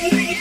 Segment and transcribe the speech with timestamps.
[0.00, 0.36] Bye.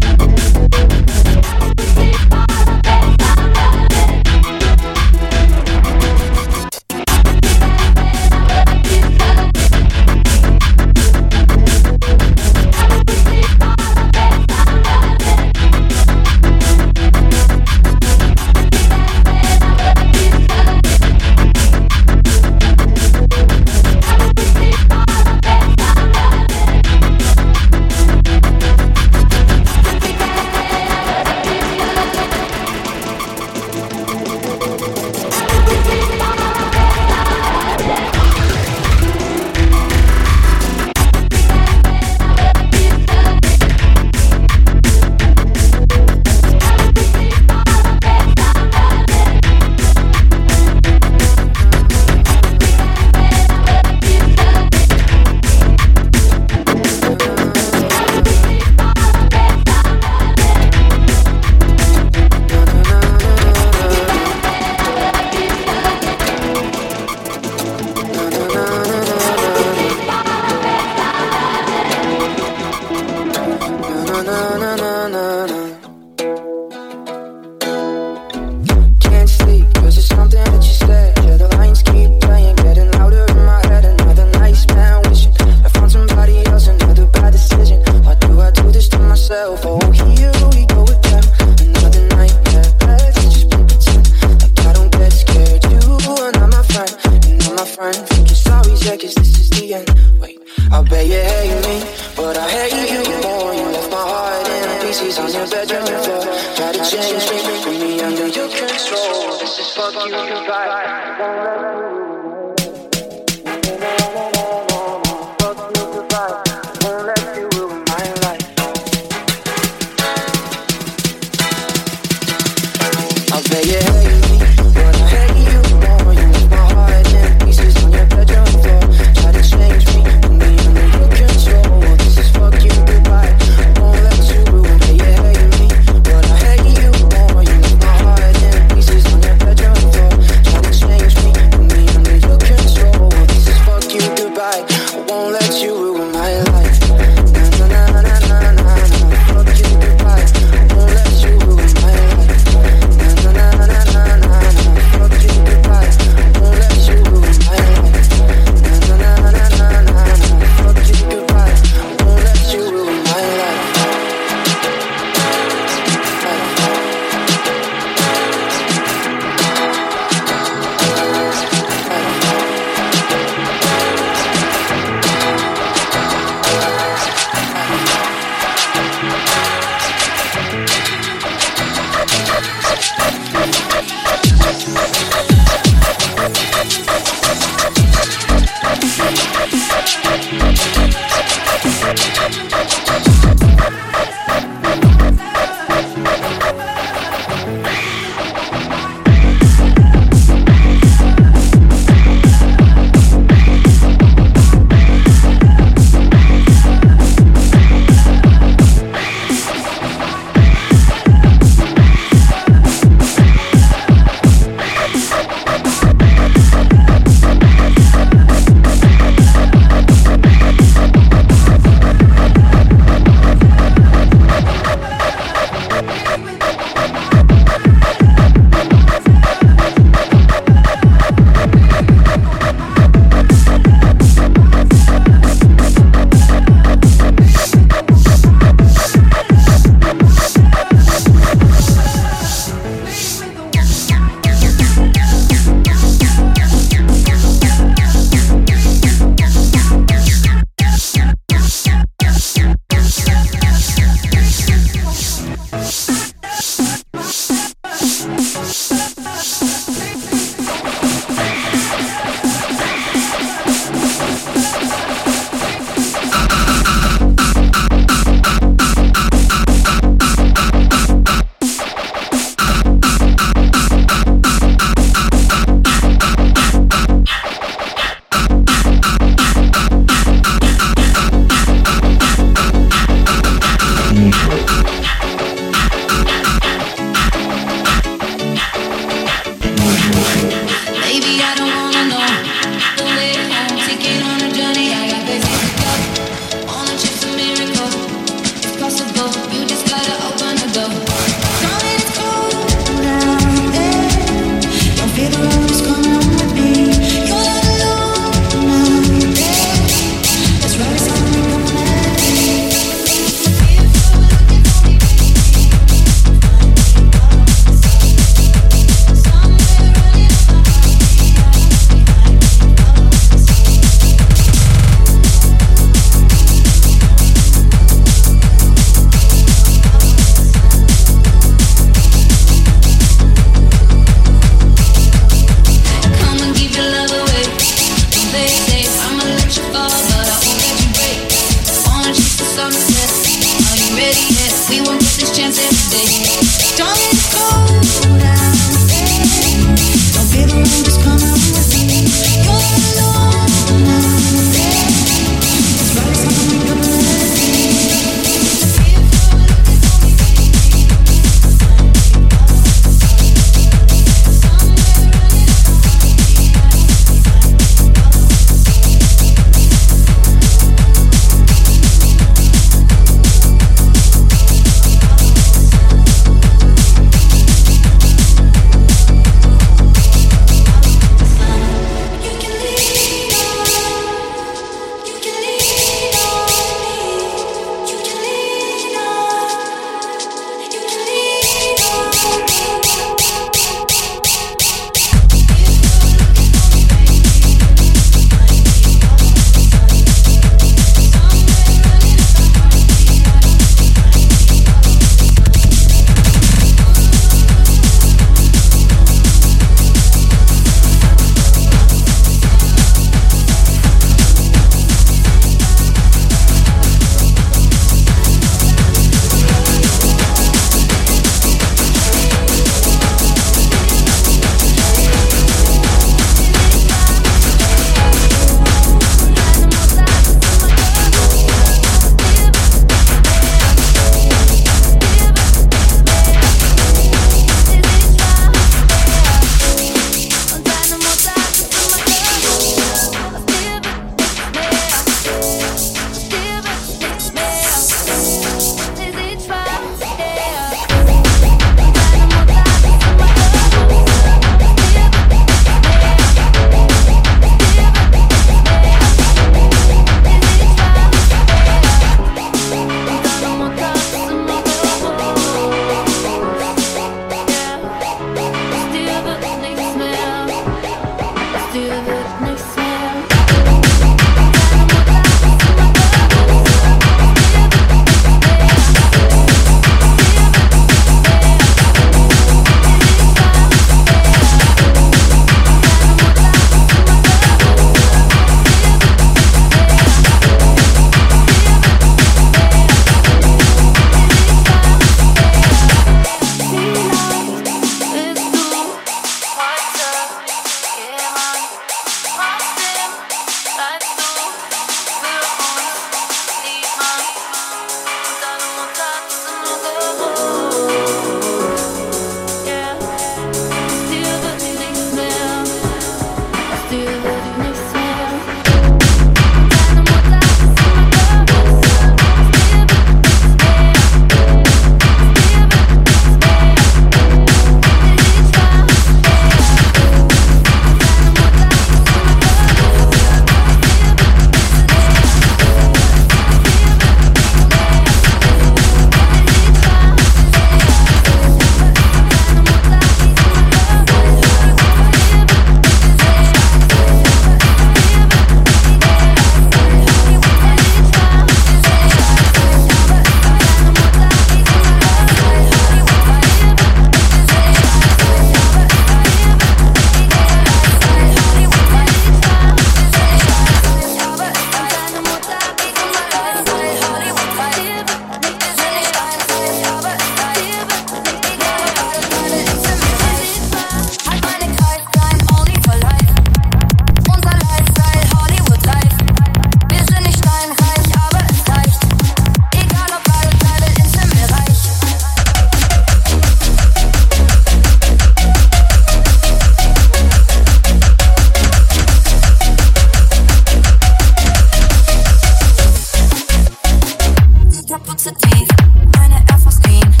[598.97, 600.00] meine Air Force Queen.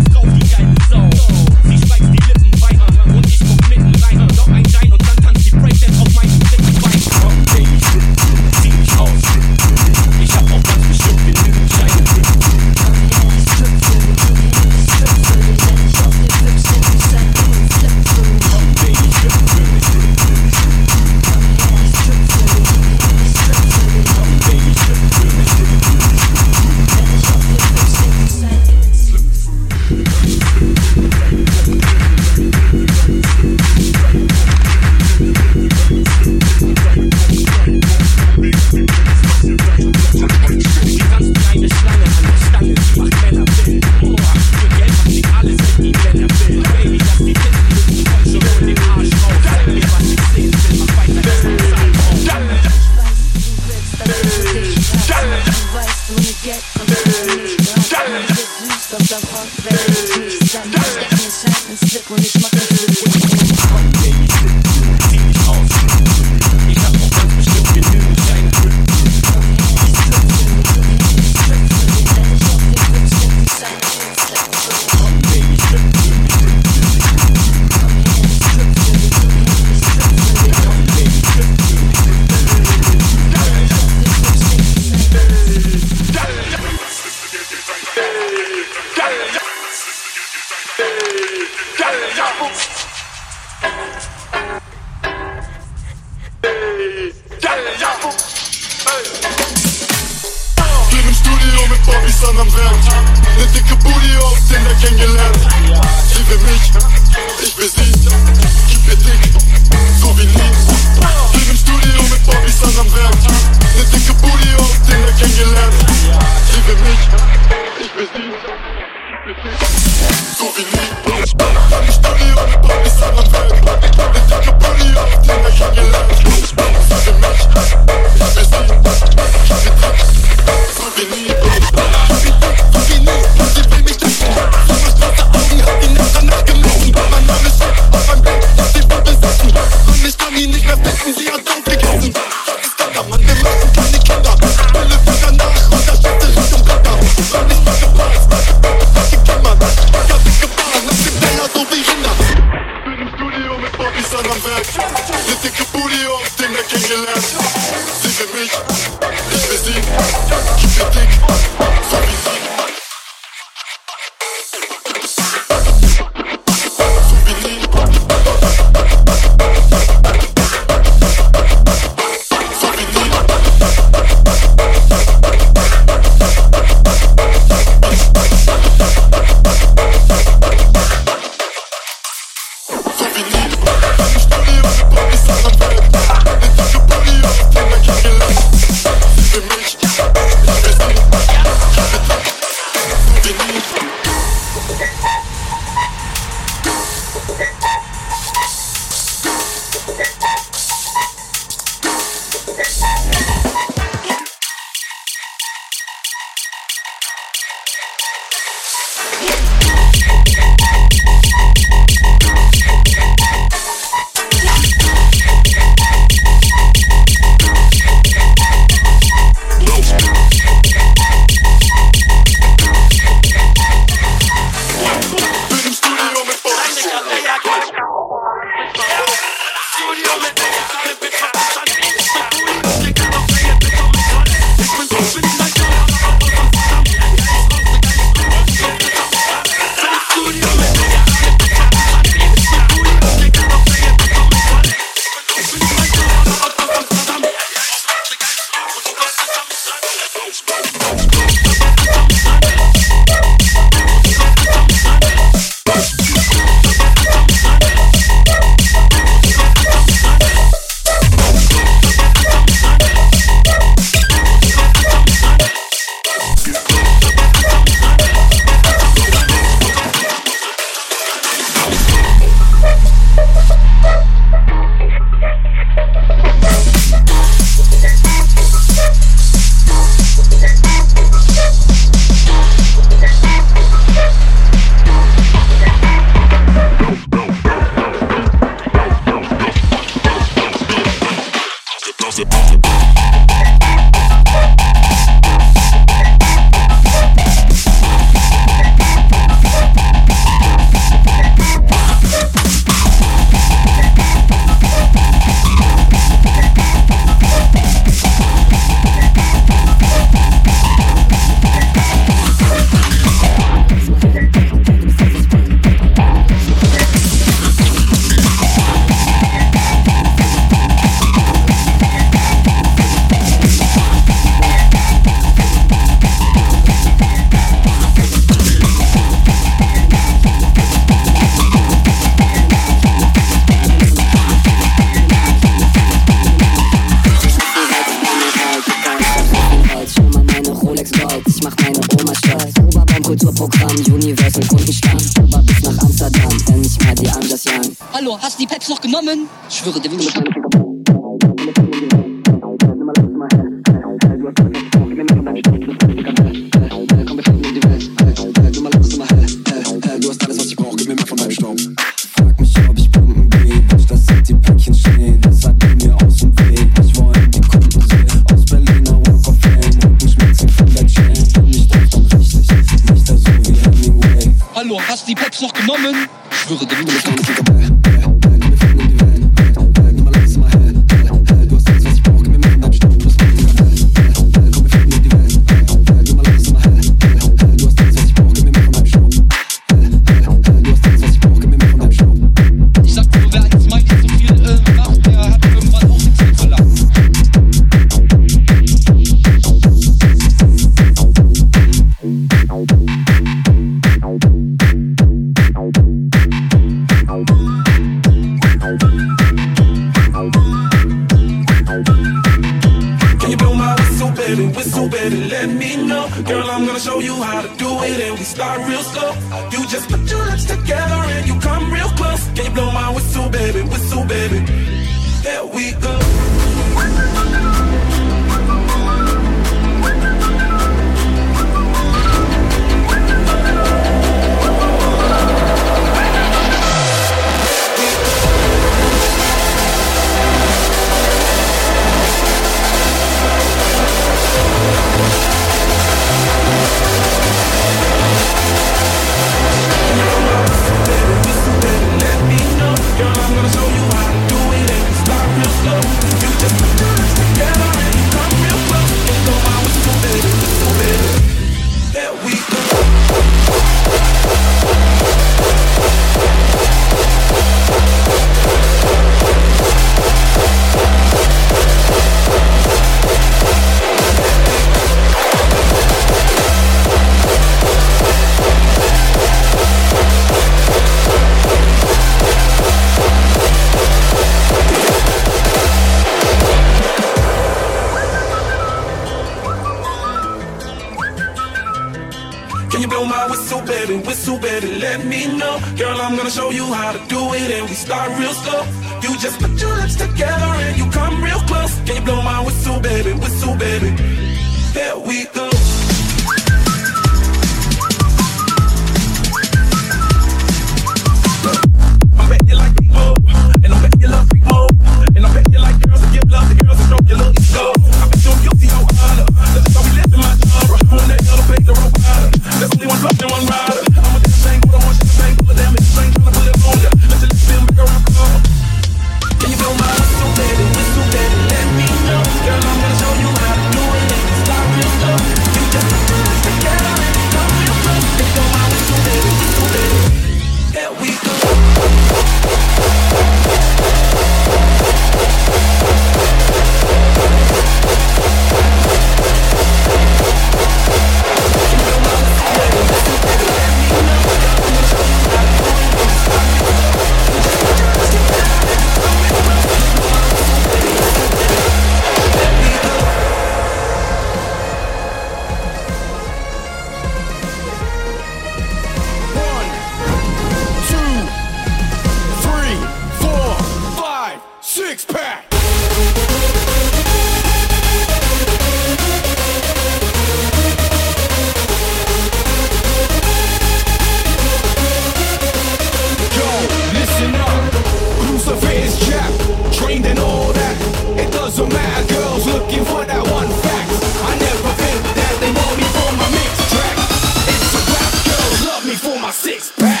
[599.31, 600.00] six pack.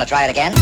[0.00, 0.59] Want to try it again?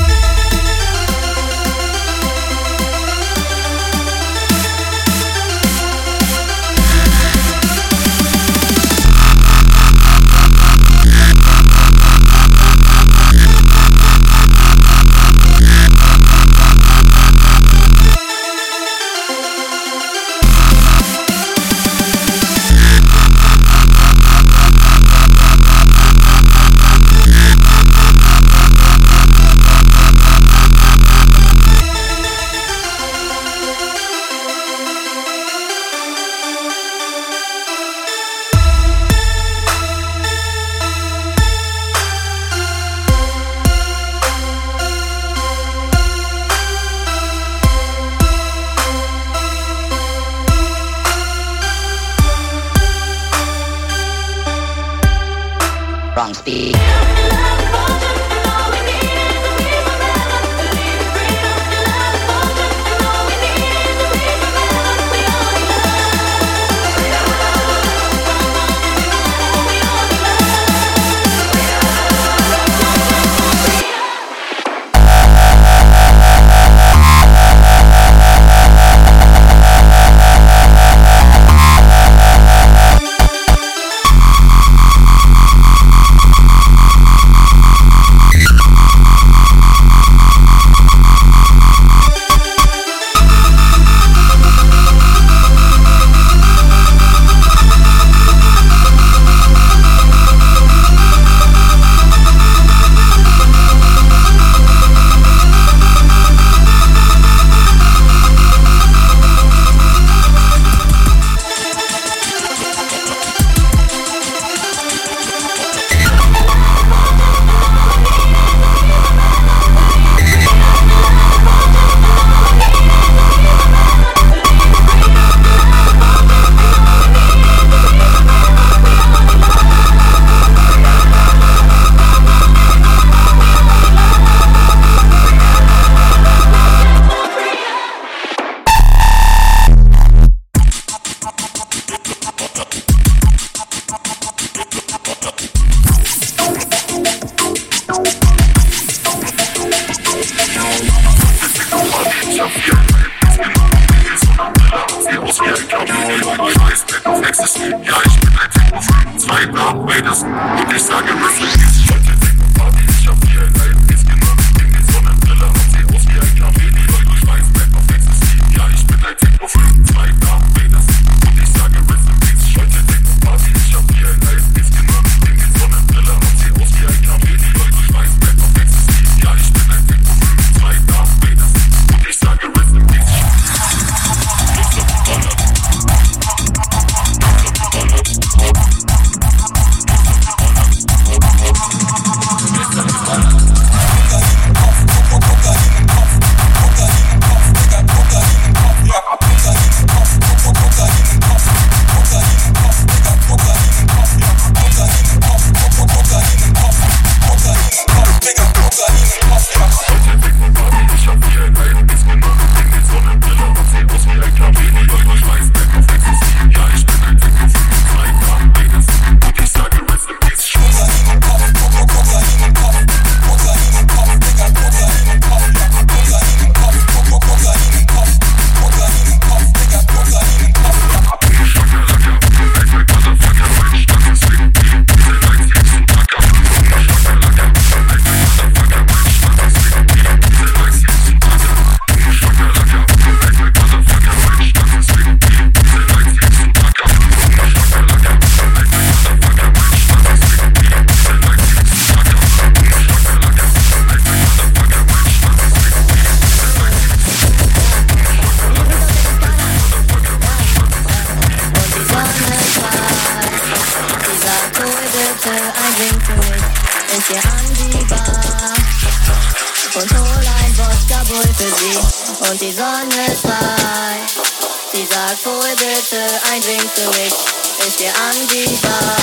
[278.01, 278.98] Und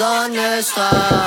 [0.00, 1.19] Sonne strahlt.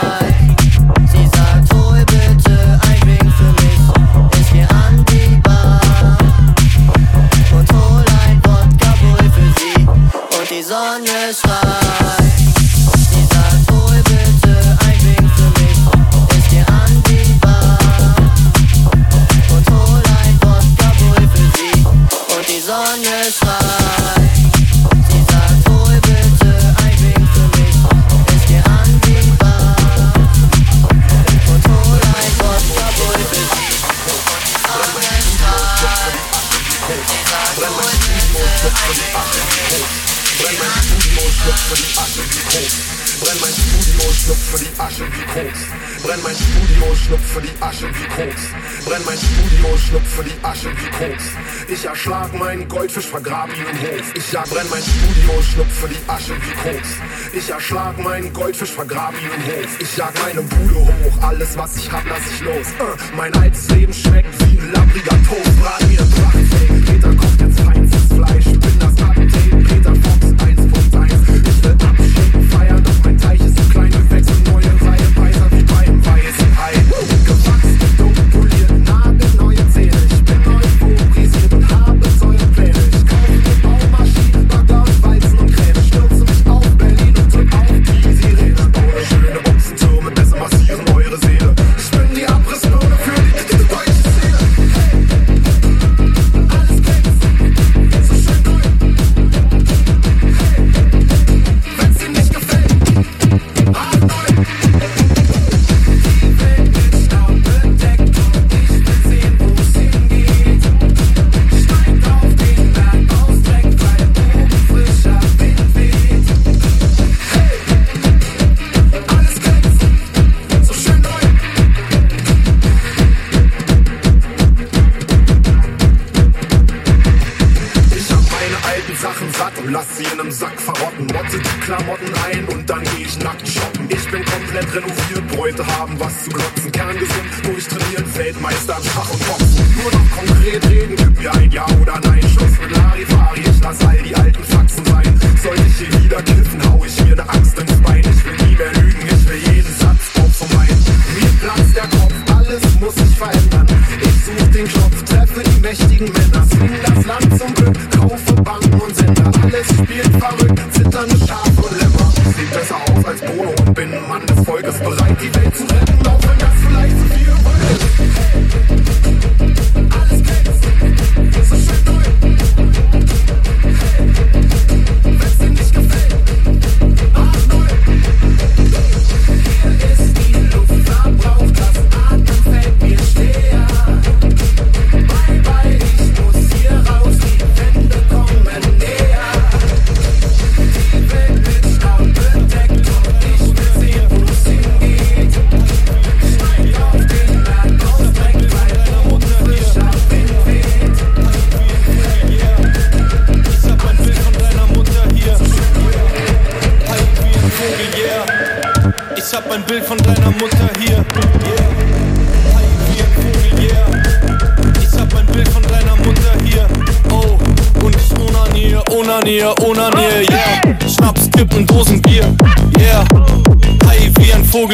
[52.93, 54.13] Fisch vergraben im Hof.
[54.13, 56.89] Ich jag brenn mein Studio und schnupfe die Asche wie Koks.
[57.33, 59.79] Ich erschlag meinen Goldfisch vergraben im Hof.
[59.79, 62.67] Ich jag meine Bude hoch, alles was ich hab, lass ich los.
[62.77, 65.59] Äh, mein altes Leben schmeckt wie ein labriger Toast.
[65.59, 67.32] Brat mir ein Prachtfake, Peter kommt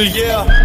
[0.04, 0.59] yeah.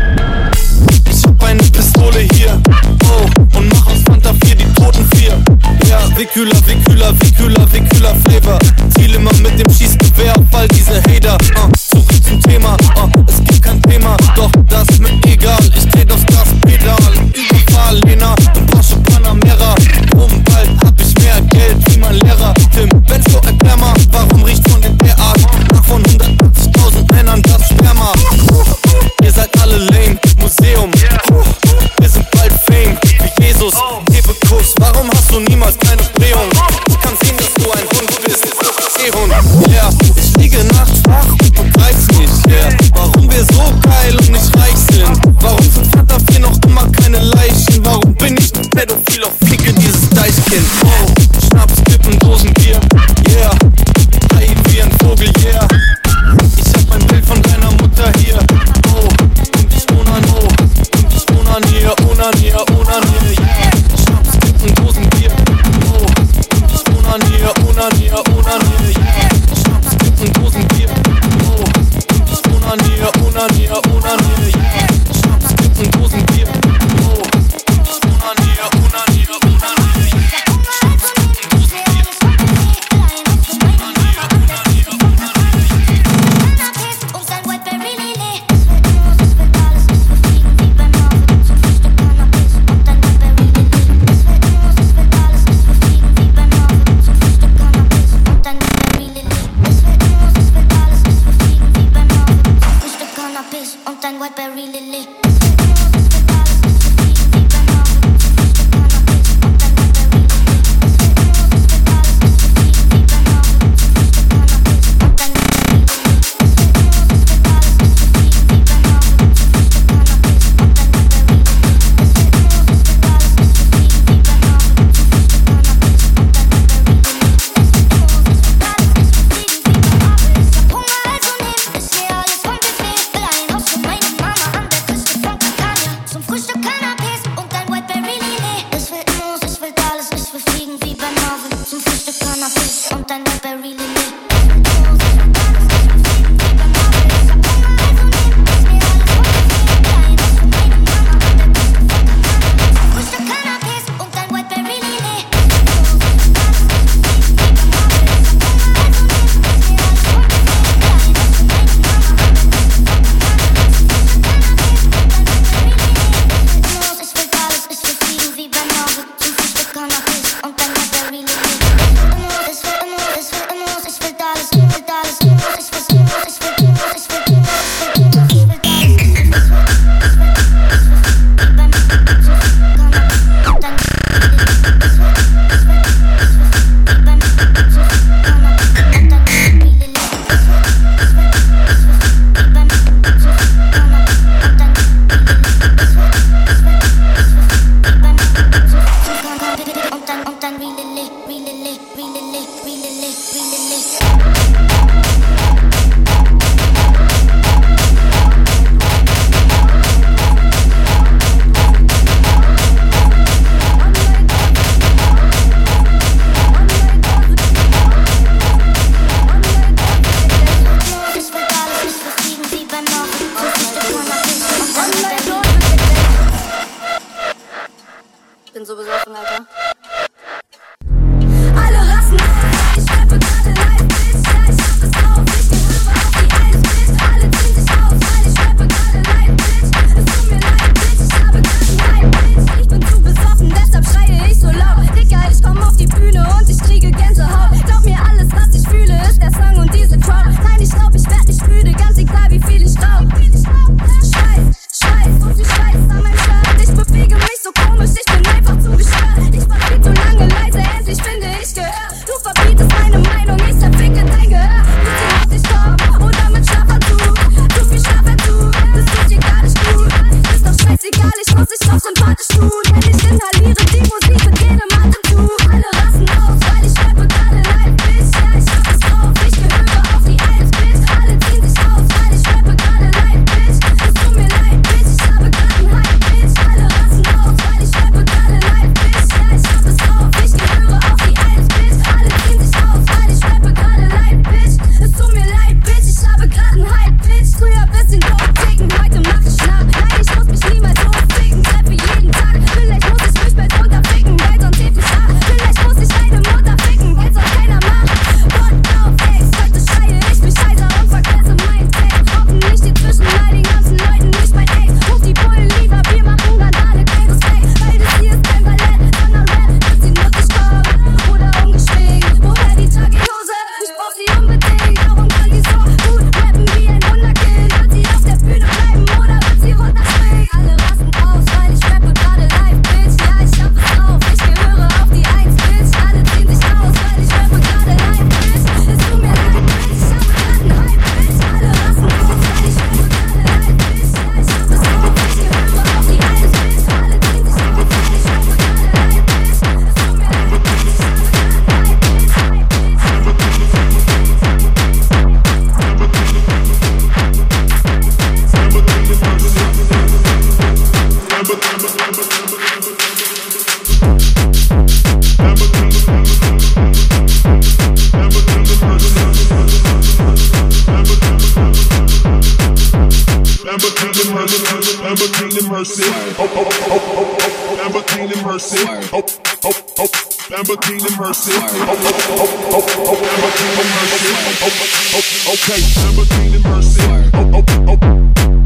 [378.97, 379.03] Oh,
[379.45, 379.89] oh, oh,
[380.31, 381.33] Lamborghini Mercy.
[381.35, 384.11] Oh, oh, oh, oh, oh, Lamborghini Mercy.
[384.25, 386.87] Oh, oh, oh, okay, Lamborghini Mercy.
[387.13, 387.79] Oh, oh, oh,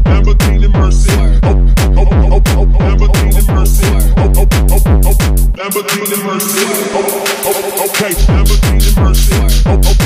[0.09, 1.13] Lamborghini Mercy.
[1.43, 1.53] Oh,
[1.97, 3.85] oh, oh, oh, oh, Lamborghini Mercy.
[4.17, 5.17] Oh, oh, oh, oh,
[5.53, 6.63] Lamborghini Mercy.
[6.95, 7.05] Oh,
[7.45, 9.35] oh, okay, Lamborghini Mercy.
[9.67, 9.98] Oh, oh,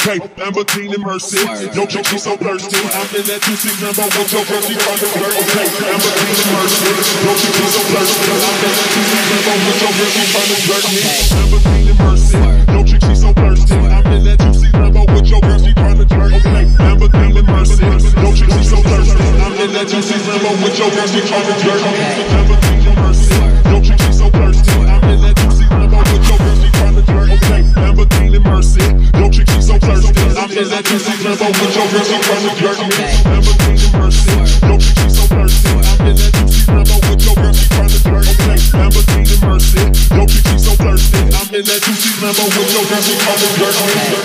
[0.00, 1.44] okay, Lamborghini Mercy.
[1.76, 2.76] Yo, chick, she's so thirsty.
[2.76, 5.34] I'm in that juicy number one, yo, girl, she trying to flirt.
[5.36, 6.88] Okay, Lamborghini Mercy.
[7.20, 8.30] Yo, chick, she's so thirsty.
[8.32, 11.02] I'm in that juicy number one, yo, girl, she trying to me.
[11.36, 12.40] Lamborghini Mercy.
[12.40, 13.76] Yo, chick, she's so thirsty.
[13.76, 16.32] I'm in that juicy number one, yo, girl, she trying to flirt.
[16.32, 17.84] Okay, Lamborghini Mercy.
[17.84, 19.20] Yo, chick, she's so thirsty.
[19.20, 21.80] I'm in that juicy number one, yo, girl, she trying to flirt.
[21.84, 23.36] Lamborghini Mercy.
[23.68, 24.72] Yo, chick, she's so thirsty.
[24.80, 27.28] I'm in that juicy number one, yo, girl, she trying to flirt.
[27.36, 29.19] Okay, Lamborghini Mercy.
[29.30, 30.10] Yo, chick, she's so thirsty.
[30.34, 32.82] I'm in that juicy number one, yo, girl, she trying to flirt.
[33.30, 34.34] Lamborghini Mercy.
[34.66, 35.70] Yo, chick, she's so thirsty.
[35.70, 38.26] I'm in that juicy number one, yo, girl, she trying to flirt.
[38.26, 39.86] Okay, Lamborghini Mercy.
[40.10, 41.22] Yo, chick, she's so thirsty.
[41.30, 43.76] I'm in that juicy number one, yo, girl, she trying to flirt.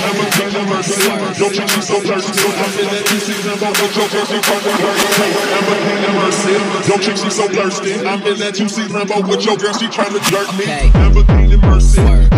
[0.01, 1.05] Lamborghini Mercy.
[1.37, 2.33] Yo, chick, she's so thirsty.
[2.49, 5.05] I'm in that juicy number one, yo, girl, she trying to flirt.
[5.05, 6.53] Okay, Lamborghini Mercy.
[6.89, 7.93] Yo, chick, she's so thirsty.
[8.01, 10.65] I'm in that juicy number one, yo, girl, she trying to flirt me.
[11.61, 12.34] Mercy.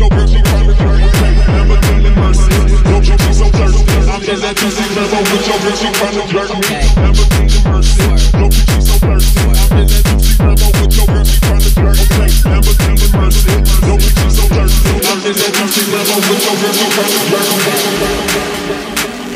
[0.00, 1.08] Number one, yo, girl, she trying to flirt me.
[1.52, 2.48] Lamborghini Mercy.
[2.88, 3.84] Yo, chick, she's so thirsty.
[4.08, 6.72] I'm in that juicy number one, yo, girl, she trying to flirt me.
[6.96, 8.00] Lamborghini Mercy.
[8.40, 9.44] Yo, chick, she's so thirsty.
[9.44, 12.32] I'm in that juicy number one, yo, girl, she trying to flirt me.
[12.48, 13.52] Lamborghini Mercy.
[13.84, 14.88] Yo, chick, she's so thirsty.
[15.04, 18.08] I'm in that juicy number one, yo, girl, she trying to flirt me.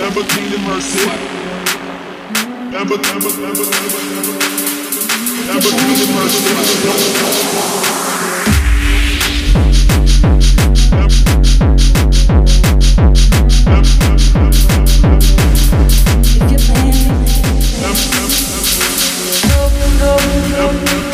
[0.00, 1.04] Lamborghini Mercy.
[2.72, 4.32] Lambo, Lambo, Lambo, Lambo, Lambo.
[5.44, 6.40] Lamborghini Mercy.
[20.56, 21.13] Somebody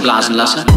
[0.00, 0.71] blasen lasse?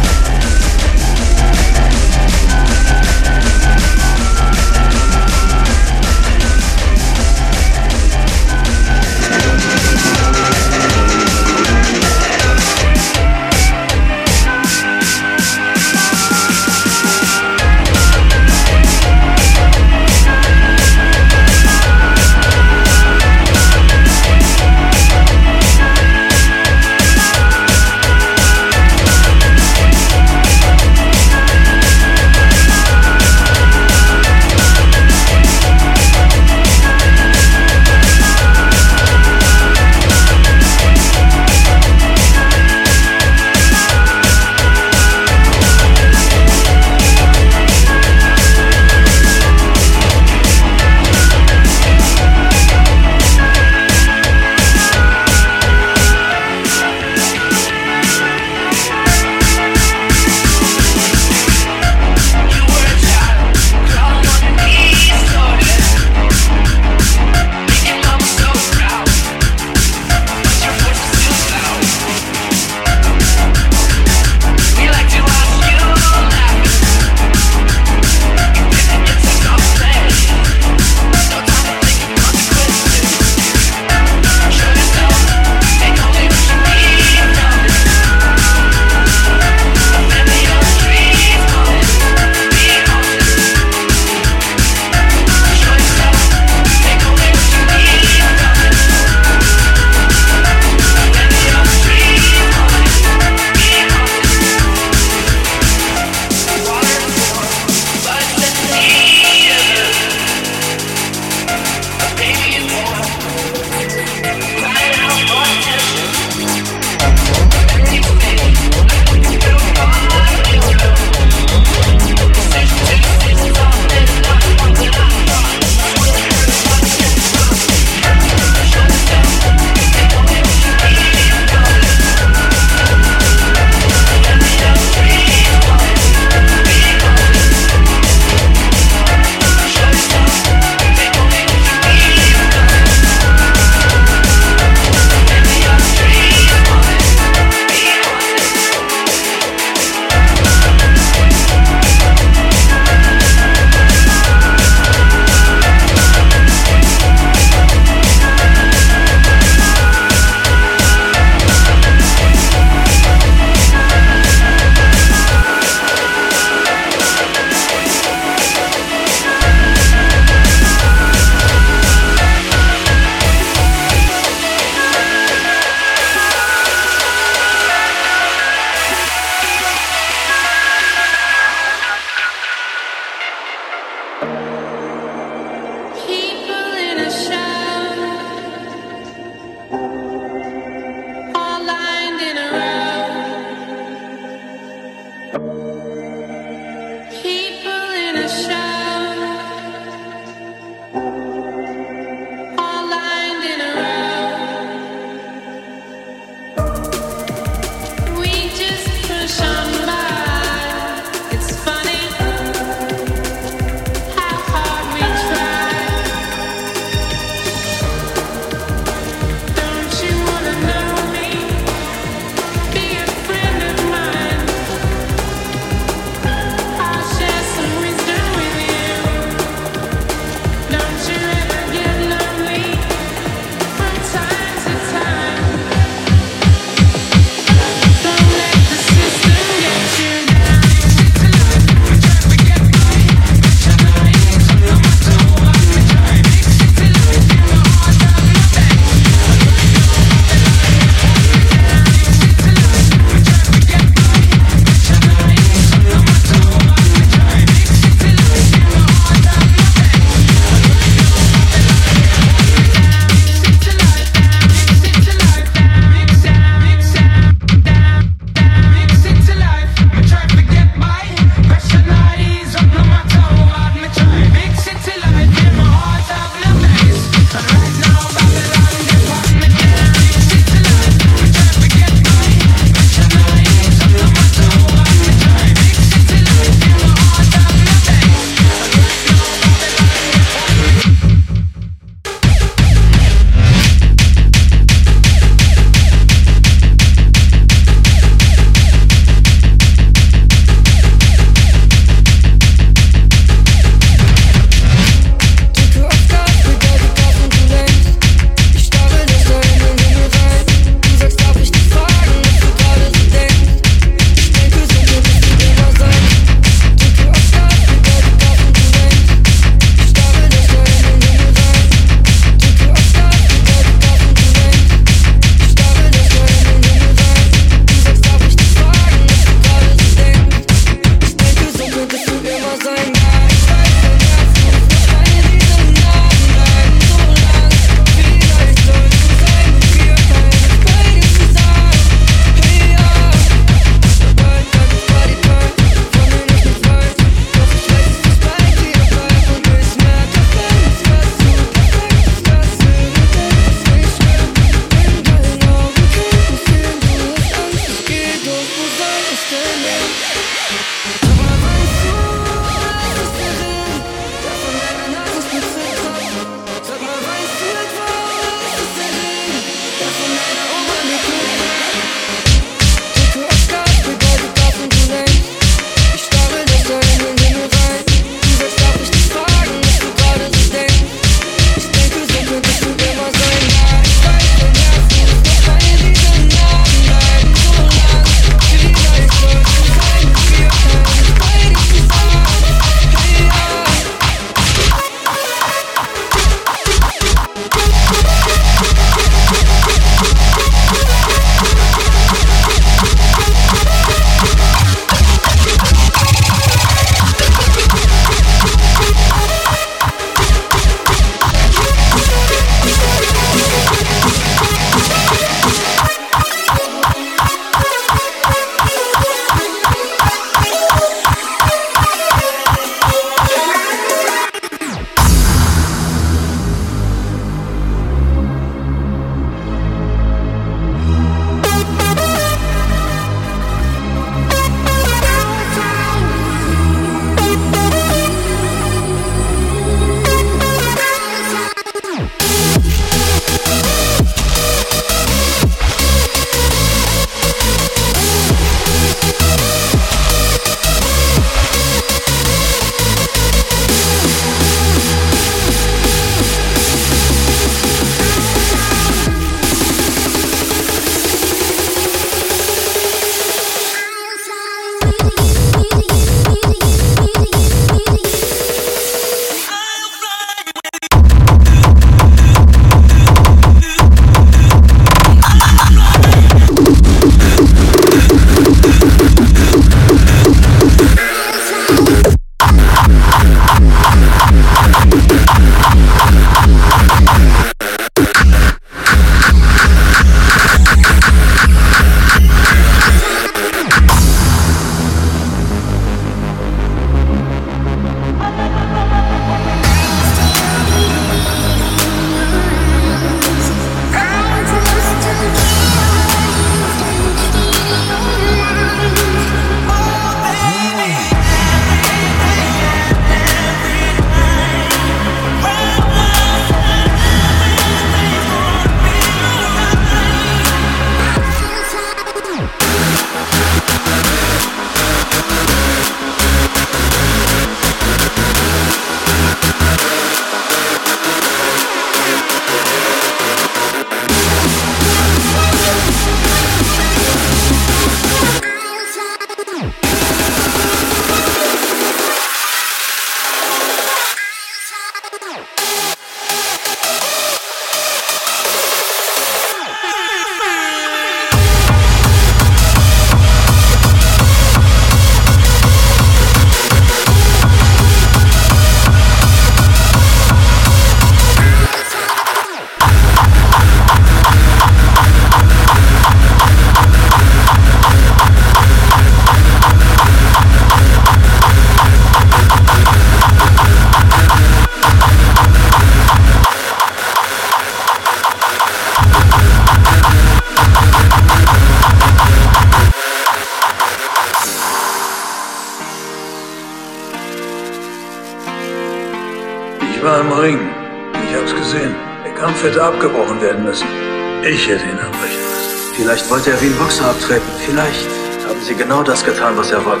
[598.71, 600.00] Sie genau das getan, was er wollte.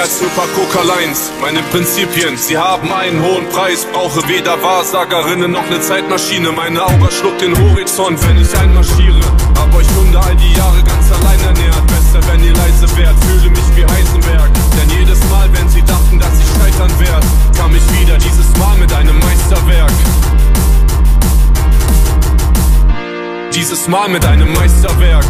[0.00, 1.30] Als nur paar Coca-Lines.
[1.40, 3.86] Meine Prinzipien, sie haben einen hohen Preis.
[3.92, 6.52] Brauche weder Wahrsagerinnen noch eine Zeitmaschine.
[6.52, 9.20] Meine Aura schluckt den Horizont, wenn ich einmarschiere.
[9.58, 11.86] Hab euch Hunde all die Jahre ganz allein ernährt.
[11.86, 14.50] Besser, wenn ihr leise wärt, fühle mich wie Heisenberg.
[14.78, 17.24] Denn jedes Mal, wenn sie dachten, dass ich scheitern werd,
[17.58, 19.92] kam ich wieder, dieses Mal mit einem Meisterwerk.
[23.54, 25.26] Dieses Mal mit einem Meisterwerk.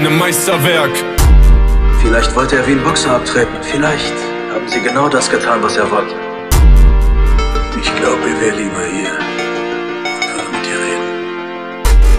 [0.00, 0.90] Einem Meisterwerk.
[2.00, 3.52] Vielleicht wollte er wie ein Boxer abtreten.
[3.60, 4.14] Vielleicht
[4.54, 6.14] haben sie genau das getan, was er wollte.
[7.82, 12.10] Ich glaube, er wäre lieber hier und würde mit dir reden.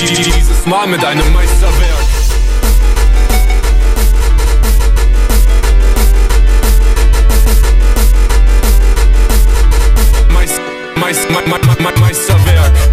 [0.00, 2.07] Die- die- die- Dieses Mal mit einem Meisterwerk.
[11.08, 12.87] Meis, Meis, Me, Me, Me, Meisterwerk.